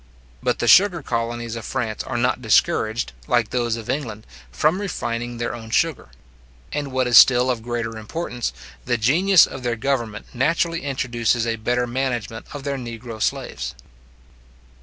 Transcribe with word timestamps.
But 0.41 0.57
the 0.57 0.67
sugar 0.67 1.03
colonies 1.03 1.55
of 1.55 1.63
France 1.63 2.01
are 2.01 2.17
not 2.17 2.41
discouraged, 2.41 3.13
like 3.27 3.51
those 3.51 3.75
of 3.75 3.87
England, 3.87 4.25
from 4.51 4.81
refining 4.81 5.37
their 5.37 5.53
own 5.53 5.69
sugar; 5.69 6.09
and 6.73 6.91
what 6.91 7.05
is 7.05 7.19
still 7.19 7.51
of 7.51 7.61
greater 7.61 7.95
importance, 7.99 8.51
the 8.83 8.97
genius 8.97 9.45
of 9.45 9.61
their 9.61 9.75
government 9.75 10.25
naturally 10.33 10.81
introduces 10.81 11.45
a 11.45 11.55
better 11.57 11.85
management 11.85 12.47
of 12.51 12.63
their 12.63 12.77
negro 12.77 13.21
slaves. 13.21 13.75